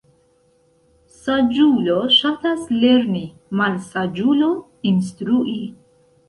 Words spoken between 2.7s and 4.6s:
lerni, malsaĝulo